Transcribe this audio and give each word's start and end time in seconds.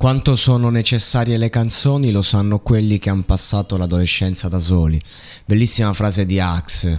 Quanto 0.00 0.34
sono 0.34 0.70
necessarie 0.70 1.36
le 1.36 1.50
canzoni 1.50 2.10
lo 2.10 2.22
sanno 2.22 2.60
quelli 2.60 2.98
che 2.98 3.10
hanno 3.10 3.24
passato 3.26 3.76
l'adolescenza 3.76 4.48
da 4.48 4.58
soli. 4.58 4.98
Bellissima 5.44 5.92
frase 5.92 6.24
di 6.24 6.40
Axe, 6.40 6.98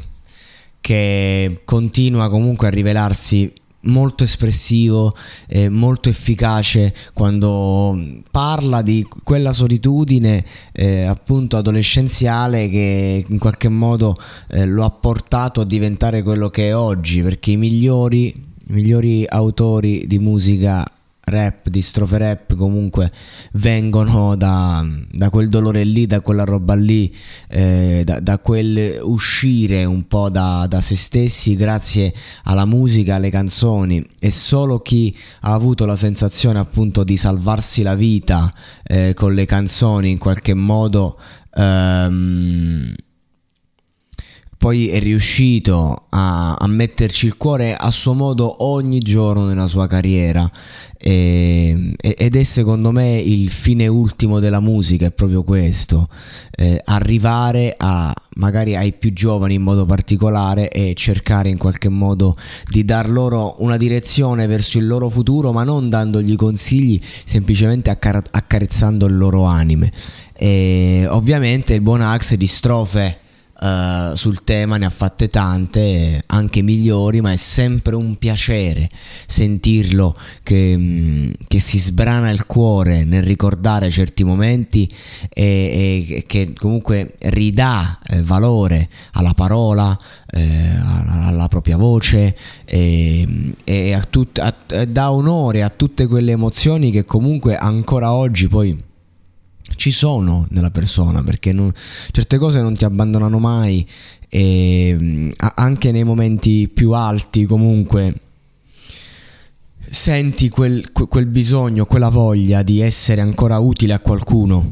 che 0.79 1.61
continua 1.65 2.29
comunque 2.29 2.67
a 2.67 2.69
rivelarsi 2.69 3.51
molto 3.85 4.23
espressivo 4.23 5.15
e 5.47 5.67
molto 5.67 6.09
efficace 6.09 6.93
quando 7.11 8.21
parla 8.29 8.83
di 8.83 9.03
quella 9.23 9.51
solitudine 9.51 10.45
eh, 10.71 11.01
appunto 11.01 11.57
adolescenziale 11.57 12.69
che 12.69 13.25
in 13.27 13.39
qualche 13.39 13.67
modo 13.67 14.15
eh, 14.49 14.67
lo 14.67 14.85
ha 14.85 14.91
portato 14.91 15.61
a 15.61 15.65
diventare 15.65 16.21
quello 16.21 16.51
che 16.51 16.67
è 16.67 16.75
oggi 16.75 17.23
perché 17.23 17.49
i 17.49 17.57
migliori, 17.57 18.27
i 18.27 18.73
migliori 18.73 19.25
autori 19.27 20.05
di 20.05 20.19
musica 20.19 20.85
rap, 21.31 21.69
di 21.69 21.81
strofe 21.81 22.17
rap 22.19 22.55
comunque 22.55 23.11
vengono 23.53 24.35
da, 24.35 24.85
da 25.11 25.29
quel 25.31 25.49
dolore 25.49 25.83
lì, 25.83 26.05
da 26.05 26.21
quella 26.21 26.43
roba 26.43 26.75
lì, 26.75 27.13
eh, 27.49 28.03
da, 28.05 28.19
da, 28.19 28.37
quel 28.37 28.99
uscire 29.01 29.83
un 29.85 30.05
po' 30.07 30.29
da, 30.29 30.67
da, 30.67 30.81
se 30.81 30.95
stessi 30.95 31.55
grazie 31.55 32.13
alla 32.43 32.65
musica, 32.65 33.15
alle 33.15 33.31
canzoni. 33.31 34.05
E 34.19 34.29
solo 34.29 34.79
chi 34.79 35.15
ha 35.41 35.53
avuto 35.53 35.85
la 35.85 35.95
sensazione 35.95 36.59
appunto 36.59 37.03
di 37.03 37.17
salvarsi 37.17 37.81
la 37.81 37.95
vita 37.95 38.53
eh, 38.83 39.13
con 39.15 39.33
le 39.33 39.45
canzoni 39.45 40.11
in 40.11 40.17
qualche 40.17 40.53
modo... 40.53 41.17
Ehm, 41.55 42.93
poi 44.61 44.89
è 44.89 44.99
riuscito 44.99 46.03
a, 46.09 46.53
a, 46.53 46.67
metterci 46.67 47.25
il 47.25 47.35
cuore 47.35 47.73
a 47.75 47.89
suo 47.89 48.13
modo 48.13 48.63
ogni 48.63 48.99
giorno 48.99 49.45
nella 49.47 49.65
sua 49.65 49.87
carriera 49.87 50.47
e, 50.99 51.95
ed 51.97 52.35
è 52.35 52.43
secondo 52.43 52.91
me 52.91 53.17
il 53.17 53.49
fine 53.49 53.87
ultimo 53.87 54.37
della 54.37 54.59
musica, 54.59 55.07
è 55.07 55.11
proprio 55.11 55.41
questo, 55.41 56.07
eh, 56.55 56.79
arrivare 56.85 57.73
a 57.75 58.13
magari 58.35 58.75
ai 58.75 58.93
più 58.93 59.11
giovani 59.13 59.55
in 59.55 59.63
modo 59.63 59.87
particolare 59.87 60.69
e 60.69 60.93
cercare 60.95 61.49
in 61.49 61.57
qualche 61.57 61.89
modo 61.89 62.35
di 62.69 62.85
dar 62.85 63.09
loro 63.09 63.55
una 63.63 63.77
direzione 63.77 64.45
verso 64.45 64.77
il 64.77 64.85
loro 64.85 65.09
futuro, 65.09 65.51
ma 65.51 65.63
non 65.63 65.89
dandogli 65.89 66.35
consigli, 66.35 67.01
semplicemente 67.01 67.89
accar- 67.89 68.29
accarezzando 68.29 69.07
il 69.07 69.17
loro 69.17 69.45
anime. 69.45 69.91
E 70.35 71.07
ovviamente 71.09 71.73
il 71.73 71.81
buon 71.81 72.01
Axe 72.01 72.37
di 72.37 72.45
strofe 72.45 73.21
Uh, 73.61 74.15
sul 74.15 74.43
tema 74.43 74.77
ne 74.77 74.87
ha 74.87 74.89
fatte 74.89 75.29
tante, 75.29 76.23
anche 76.25 76.63
migliori, 76.63 77.21
ma 77.21 77.31
è 77.31 77.35
sempre 77.35 77.95
un 77.95 78.17
piacere 78.17 78.89
sentirlo 79.27 80.17
che, 80.41 80.75
mm, 80.75 81.31
che 81.47 81.59
si 81.59 81.77
sbrana 81.77 82.31
il 82.31 82.47
cuore 82.47 83.03
nel 83.03 83.21
ricordare 83.21 83.91
certi 83.91 84.23
momenti 84.23 84.89
e, 85.29 86.05
e 86.09 86.23
che 86.25 86.53
comunque 86.57 87.13
ridà 87.19 87.99
eh, 88.07 88.23
valore 88.23 88.89
alla 89.13 89.33
parola, 89.35 89.95
eh, 90.31 90.75
alla, 90.83 91.27
alla, 91.27 91.47
propria 91.47 91.77
voce 91.77 92.35
e, 92.65 93.53
e 93.63 93.93
a 93.93 94.01
tut, 94.01 94.39
a, 94.39 94.85
dà 94.85 95.11
onore 95.11 95.61
a 95.61 95.69
tutte 95.69 96.07
quelle 96.07 96.31
emozioni 96.31 96.89
che 96.89 97.05
comunque 97.05 97.55
ancora 97.57 98.11
oggi 98.11 98.47
poi 98.47 98.89
ci 99.81 99.89
sono 99.89 100.45
nella 100.51 100.69
persona 100.69 101.23
perché 101.23 101.51
non, 101.51 101.73
certe 102.11 102.37
cose 102.37 102.61
non 102.61 102.75
ti 102.75 102.85
abbandonano 102.85 103.39
mai 103.39 103.83
e 104.29 104.95
mm, 104.95 105.31
anche 105.55 105.91
nei 105.91 106.03
momenti 106.03 106.69
più 106.71 106.91
alti 106.91 107.45
comunque 107.45 108.13
senti 109.89 110.49
quel, 110.49 110.91
quel 110.91 111.25
bisogno, 111.25 111.87
quella 111.87 112.09
voglia 112.09 112.61
di 112.61 112.79
essere 112.79 113.21
ancora 113.21 113.57
utile 113.57 113.93
a 113.93 113.99
qualcuno 113.99 114.69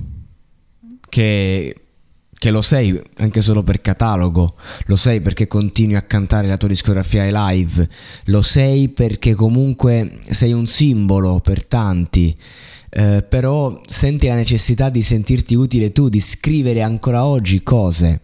che 1.09 1.74
che 2.38 2.52
lo 2.52 2.62
sei 2.62 2.97
anche 3.18 3.41
solo 3.41 3.64
per 3.64 3.81
catalogo, 3.81 4.56
lo 4.86 4.96
sei 4.96 5.22
perché 5.22 5.47
continui 5.47 5.96
a 5.96 6.03
cantare 6.03 6.47
la 6.47 6.56
tua 6.56 6.70
discografia 6.70 7.24
ai 7.24 7.31
live, 7.34 7.86
lo 8.26 8.41
sei 8.44 8.88
perché 8.90 9.34
comunque 9.36 10.20
sei 10.30 10.53
un 10.53 10.66
simbolo 10.68 11.41
per 11.41 11.66
tanti 11.66 12.34
eh, 12.89 13.23
però 13.27 13.81
senti 13.85 14.27
la 14.27 14.35
necessità 14.35 14.89
di 14.89 15.01
sentirti 15.01 15.55
utile 15.55 15.91
tu, 15.91 16.09
di 16.09 16.19
scrivere 16.19 16.81
ancora 16.81 17.25
oggi 17.25 17.61
cose 17.61 18.22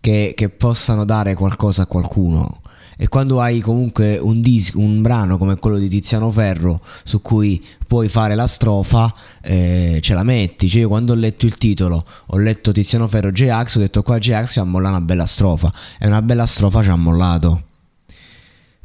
che, 0.00 0.32
che 0.36 0.48
possano 0.48 1.04
dare 1.04 1.34
qualcosa 1.34 1.82
a 1.82 1.86
qualcuno. 1.86 2.60
E 2.96 3.08
quando 3.08 3.40
hai 3.40 3.60
comunque 3.60 4.18
un, 4.18 4.40
disco, 4.40 4.78
un 4.78 5.02
brano 5.02 5.36
come 5.36 5.56
quello 5.56 5.78
di 5.78 5.88
Tiziano 5.88 6.30
Ferro 6.30 6.80
su 7.02 7.20
cui 7.20 7.64
puoi 7.86 8.08
fare 8.08 8.36
la 8.36 8.46
strofa, 8.46 9.12
eh, 9.40 9.98
ce 10.00 10.14
la 10.14 10.22
metti. 10.22 10.68
Cioè, 10.68 10.82
io 10.82 10.88
quando 10.88 11.12
ho 11.12 11.16
letto 11.16 11.46
il 11.46 11.56
titolo, 11.56 12.04
ho 12.26 12.38
letto 12.38 12.70
Tiziano 12.70 13.08
Ferro 13.08 13.32
J-Ax, 13.32 13.76
ho 13.76 13.80
detto 13.80 14.02
qua 14.02 14.18
J-Ax 14.18 14.52
ci 14.52 14.58
ha 14.60 14.64
mollato 14.64 14.96
una 14.96 15.04
bella 15.04 15.26
strofa. 15.26 15.72
E 15.98 16.06
una 16.06 16.22
bella 16.22 16.46
strofa 16.46 16.82
ci 16.82 16.90
ha 16.90 16.96
mollato. 16.96 17.64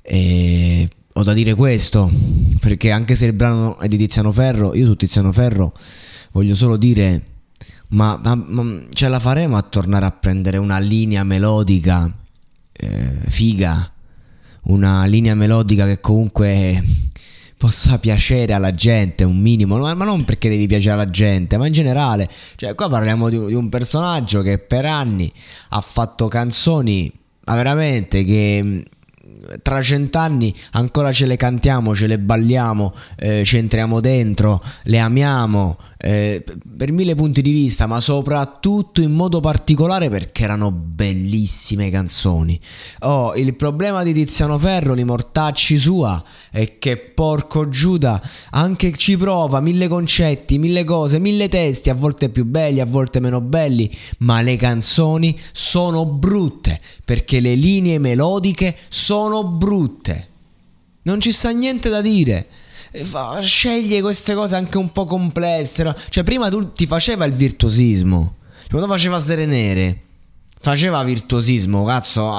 E 0.01 0.89
ho 1.17 1.23
da 1.23 1.33
dire 1.33 1.55
questo, 1.55 2.11
perché 2.59 2.91
anche 2.91 3.15
se 3.15 3.25
il 3.25 3.33
brano 3.33 3.79
è 3.79 3.87
di 3.87 3.97
Tiziano 3.97 4.31
Ferro, 4.31 4.75
io 4.75 4.85
su 4.85 4.95
Tiziano 4.95 5.31
Ferro 5.31 5.73
voglio 6.31 6.53
solo 6.53 6.77
dire, 6.77 7.23
ma, 7.89 8.19
ma, 8.23 8.35
ma 8.35 8.81
ce 8.93 9.07
la 9.07 9.19
faremo 9.19 9.57
a 9.57 9.63
tornare 9.63 10.05
a 10.05 10.11
prendere 10.11 10.57
una 10.57 10.77
linea 10.77 11.23
melodica 11.23 12.07
eh, 12.71 13.19
figa, 13.29 13.91
una 14.65 15.05
linea 15.05 15.33
melodica 15.33 15.87
che 15.87 15.99
comunque 15.99 16.83
possa 17.57 17.97
piacere 17.97 18.53
alla 18.53 18.75
gente 18.75 19.23
un 19.23 19.39
minimo, 19.39 19.79
ma 19.79 19.93
non 19.93 20.23
perché 20.23 20.49
devi 20.49 20.67
piacere 20.67 20.93
alla 20.93 21.09
gente, 21.09 21.57
ma 21.57 21.65
in 21.65 21.73
generale, 21.73 22.29
cioè 22.57 22.75
qua 22.75 22.89
parliamo 22.89 23.29
di, 23.29 23.43
di 23.43 23.55
un 23.55 23.69
personaggio 23.69 24.43
che 24.43 24.59
per 24.59 24.85
anni 24.85 25.33
ha 25.69 25.81
fatto 25.81 26.27
canzoni, 26.27 27.11
ma 27.45 27.55
veramente 27.55 28.23
che 28.23 28.83
tra 29.61 29.81
cent'anni 29.81 30.53
ancora 30.71 31.11
ce 31.11 31.25
le 31.25 31.35
cantiamo, 31.35 31.95
ce 31.95 32.07
le 32.07 32.19
balliamo, 32.19 32.93
eh, 33.17 33.43
ci 33.45 33.57
entriamo 33.57 33.99
dentro, 33.99 34.61
le 34.83 34.99
amiamo 34.99 35.77
eh, 35.97 36.43
per 36.77 36.91
mille 36.91 37.15
punti 37.15 37.41
di 37.41 37.51
vista, 37.51 37.87
ma 37.87 37.99
soprattutto 37.99 39.01
in 39.01 39.11
modo 39.11 39.39
particolare 39.39 40.09
perché 40.09 40.43
erano 40.43 40.71
bellissime 40.71 41.89
canzoni. 41.89 42.59
Oh, 42.99 43.33
il 43.35 43.55
problema 43.55 44.03
di 44.03 44.13
Tiziano 44.13 44.57
Ferro, 44.59 44.93
li 44.93 45.03
mortacci 45.03 45.77
sua, 45.77 46.23
è 46.51 46.77
che 46.77 46.97
porco 46.97 47.67
Giuda 47.67 48.21
anche 48.51 48.95
ci 48.95 49.17
prova 49.17 49.59
mille 49.59 49.87
concetti, 49.87 50.59
mille 50.59 50.83
cose, 50.83 51.19
mille 51.19 51.49
testi, 51.49 51.89
a 51.89 51.95
volte 51.95 52.29
più 52.29 52.45
belli, 52.45 52.79
a 52.79 52.85
volte 52.85 53.19
meno 53.19 53.41
belli, 53.41 53.89
ma 54.19 54.41
le 54.41 54.55
canzoni 54.55 55.37
sono 55.51 56.05
brutte 56.05 56.79
perché 57.03 57.39
le 57.39 57.55
linee 57.55 57.97
melodiche 57.97 58.75
sono 58.89 59.43
brutte. 59.43 60.27
Non 61.03 61.19
ci 61.21 61.31
sta 61.31 61.49
niente 61.51 61.89
da 61.89 62.01
dire 62.01 62.45
sceglie 63.41 64.01
queste 64.01 64.33
cose 64.33 64.55
anche 64.55 64.77
un 64.77 64.91
po' 64.91 65.05
complesse. 65.05 65.83
No? 65.83 65.95
Cioè, 66.09 66.23
prima 66.23 66.49
tu 66.49 66.71
ti 66.71 66.85
faceva 66.85 67.25
il 67.25 67.33
virtuosismo. 67.33 68.35
Quando 68.69 68.87
faceva 68.87 69.19
Sere 69.19 69.45
Nere, 69.45 70.01
faceva 70.59 71.03
virtuosismo, 71.03 71.83
cazzo. 71.85 72.29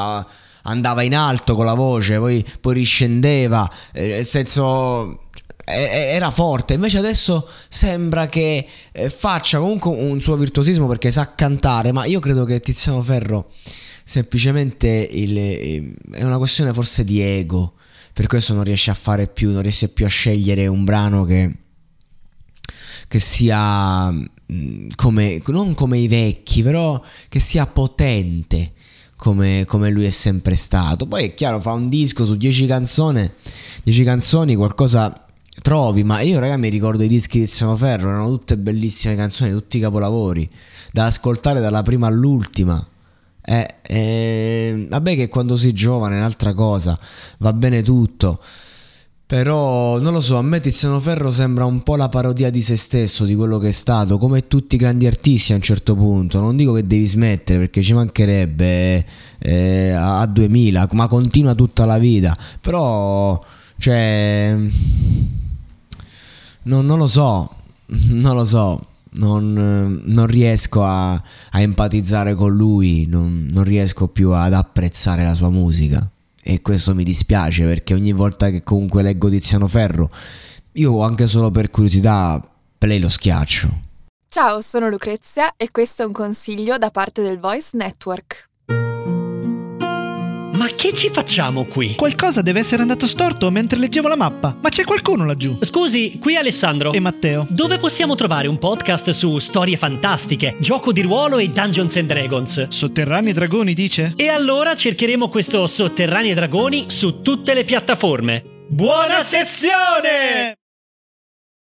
andava 0.63 1.03
in 1.03 1.15
alto 1.15 1.55
con 1.55 1.65
la 1.65 1.75
voce, 1.75 2.19
poi, 2.19 2.45
poi 2.61 2.75
riscendeva. 2.75 3.71
Eh, 3.93 4.09
nel 4.09 4.27
senso 4.27 5.27
era 5.71 6.31
forte, 6.31 6.75
invece 6.75 6.97
adesso 6.97 7.47
sembra 7.69 8.27
che 8.27 8.67
eh, 8.91 9.11
faccia 9.11 9.59
comunque 9.59 9.91
un 9.91 10.19
suo 10.21 10.37
virtuosismo 10.37 10.87
perché 10.87 11.11
sa 11.11 11.35
cantare, 11.35 11.93
ma 11.93 12.07
io 12.07 12.21
credo 12.21 12.45
che 12.45 12.59
Tiziano 12.61 13.03
Ferro 13.03 13.51
semplicemente 14.03 14.89
il, 14.89 15.95
è 16.13 16.25
una 16.25 16.39
questione 16.39 16.73
forse 16.73 17.05
di 17.05 17.21
ego 17.21 17.75
per 18.19 18.27
questo 18.27 18.53
non 18.53 18.65
riesce 18.65 18.91
a 18.91 18.95
fare 18.95 19.29
più, 19.29 19.53
non 19.53 19.63
riesce 19.63 19.91
più 19.91 20.05
a 20.05 20.09
scegliere 20.09 20.67
un 20.67 20.83
brano 20.83 21.25
che, 21.25 21.55
che 23.07 23.19
sia 23.21 24.11
mm, 24.11 24.89
come, 24.97 25.41
non 25.47 25.75
come 25.75 25.99
i 25.99 26.09
vecchi, 26.09 26.65
però 26.65 27.01
che 27.29 27.39
sia 27.39 27.65
potente. 27.69 28.73
Come, 29.15 29.65
come, 29.69 29.91
lui 29.91 30.05
è 30.05 30.11
sempre 30.11 30.57
stato. 30.57 31.07
Poi 31.07 31.27
è 31.27 31.35
chiaro, 31.35 31.61
fa 31.61 31.73
un 31.73 31.89
disco 31.89 32.27
su 32.27 32.37
10 32.37 32.67
canzoni, 32.67 33.31
10 33.85 34.03
canzoni, 34.03 34.57
qualcosa 34.57 35.27
trovi, 35.63 36.03
ma 36.03 36.21
io 36.21 36.41
raga 36.41 36.57
mi 36.57 36.71
ricordo 36.71 37.05
i 37.05 37.09
dischi 37.09 37.39
di 37.39 37.45
Tiziano 37.45 37.77
Ferro, 37.77 38.09
erano 38.09 38.29
tutte 38.31 38.57
bellissime 38.57 39.15
canzoni, 39.15 39.53
tutti 39.53 39.79
capolavori, 39.79 40.49
da 40.91 41.07
ascoltare 41.07 41.61
dalla 41.61 41.83
prima 41.83 42.09
all'ultima. 42.09 42.85
Eh, 43.45 43.77
eh, 43.83 44.28
vabbè 44.89 45.15
che 45.15 45.29
quando 45.29 45.57
sei 45.57 45.73
giovane 45.73 46.17
è 46.17 46.19
un'altra 46.19 46.55
cosa, 46.55 46.99
va 47.39 47.53
bene 47.53 47.83
tutto. 47.83 48.39
Però 49.29 49.99
non 49.99 50.15
lo 50.15 50.23
so, 50.23 50.39
a 50.39 50.43
me 50.43 50.59
Tiziano 50.59 50.99
Ferro 51.01 51.31
sembra 51.31 51.67
un 51.67 51.83
po' 51.83 51.97
la 51.97 52.09
parodia 52.09 52.49
di 52.49 52.63
se 52.63 52.77
stesso, 52.77 53.27
di 53.27 53.35
quello 53.35 53.59
che 53.59 53.69
è 53.69 53.73
stato, 53.73 54.17
come 54.17 54.49
tutti 54.49 54.77
i 54.77 54.79
grandi 54.79 55.07
artisti 55.07 55.53
a 55.53 55.57
un 55.57 55.61
certo 55.61 55.95
punto. 55.95 56.41
Non 56.41 56.57
dico 56.57 56.73
che 56.73 56.87
devi 56.87 57.07
smettere 57.07 57.59
perché 57.59 57.83
ci 57.83 57.93
mancherebbe 57.93 59.05
eh, 59.39 59.91
a 59.91 60.25
2000, 60.25 60.89
ma 60.93 61.09
continua 61.09 61.55
tutta 61.55 61.85
la 61.85 61.99
vita. 61.99 62.35
Però, 62.59 63.39
cioè, 63.77 64.57
non, 66.63 66.87
non 66.87 66.97
lo 66.97 67.07
so, 67.07 67.53
non 68.09 68.35
lo 68.35 68.47
so 68.47 68.83
non, 69.13 70.03
non 70.05 70.27
riesco 70.27 70.85
a, 70.85 71.13
a, 71.13 71.61
empatizzare 71.61 72.35
con 72.35 72.55
lui, 72.55 73.07
non, 73.07 73.49
non 73.51 73.65
riesco 73.65 74.09
più 74.09 74.31
ad 74.33 74.53
apprezzare 74.53 75.25
la 75.25 75.35
sua 75.35 75.51
musica. 75.51 76.09
E 76.43 76.63
questo 76.63 76.95
mi 76.95 77.05
dispiace 77.05 77.65
perché 77.65 77.95
ogni 77.95 78.13
volta 78.13 78.51
che 78.51 78.63
comunque 78.63 79.03
leggo 79.03 79.29
Tiziano 79.29 79.69
Ferro, 79.69 80.11
io 80.73 81.03
anche 81.03 81.27
solo 81.27 81.51
per 81.51 81.71
curiosità 81.71 82.43
play 82.79 82.99
lo 82.99 83.09
schiaccio. 83.09 83.81
Ciao, 84.29 84.61
sono 84.61 84.89
Lucrezia 84.89 85.55
e 85.57 85.71
questo 85.71 86.03
è 86.03 86.07
un 86.07 86.13
consiglio 86.13 86.79
da 86.79 86.91
parte 86.91 87.23
del 87.23 87.39
Voice 87.39 87.71
Network. 87.73 88.48
Che 90.79 90.95
ci 90.95 91.11
facciamo 91.11 91.65
qui? 91.65 91.97
Qualcosa 91.97 92.41
deve 92.41 92.61
essere 92.61 92.83
andato 92.83 93.09
storto 93.09 93.51
mentre 93.51 93.81
leggevo 93.81 94.07
la 94.07 94.15
mappa. 94.15 94.57
Ma 94.63 94.69
c'è 94.69 94.85
qualcuno 94.85 95.27
laggiù? 95.27 95.59
Scusi, 95.61 96.21
qui 96.21 96.37
Alessandro. 96.37 96.93
E 96.93 97.01
Matteo. 97.01 97.45
Dove 97.51 97.79
possiamo 97.79 98.15
trovare 98.15 98.47
un 98.47 98.59
podcast 98.59 99.11
su 99.11 99.41
storie 99.41 99.77
fantastiche, 99.77 100.55
gioco 100.61 100.93
di 100.93 101.03
ruolo 101.03 101.39
e 101.39 101.49
Dungeons 101.49 101.97
and 101.97 102.07
Dragons? 102.07 102.69
Sotterranei 102.69 103.33
Dragoni, 103.33 103.75
dice? 103.75 104.13
E 104.15 104.29
allora 104.29 104.77
cercheremo 104.77 105.29
questo 105.29 105.67
Sotterranei 105.67 106.33
Dragoni 106.33 106.85
su 106.87 107.23
tutte 107.23 107.55
le 107.55 107.65
piattaforme. 107.65 108.45
Buona 108.69 109.25
sessione! 109.25 110.58